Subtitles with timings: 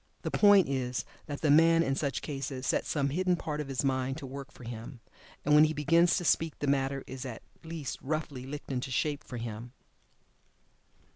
[0.23, 3.83] The point is that the man, in such cases, sets some hidden part of his
[3.85, 4.99] mind to work for him,
[5.45, 9.23] and when he begins to speak the matter is at least roughly "licked into shape
[9.23, 9.73] for him."